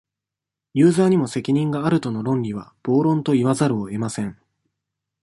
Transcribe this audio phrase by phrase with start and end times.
[0.73, 4.35] ユーザーにも責任がある、との論理は、暴論と言わざるをえません。